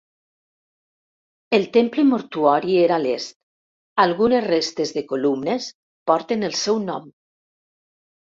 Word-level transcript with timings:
El 1.57 1.65
temple 1.75 2.05
mortuori 2.11 2.77
era 2.85 2.95
a 2.95 3.03
l'est; 3.03 3.37
algunes 4.05 4.47
restes 4.47 4.93
de 4.97 5.03
columnes 5.13 5.67
porten 6.13 6.47
el 6.49 6.57
seu 6.63 6.81
nom. 6.87 7.05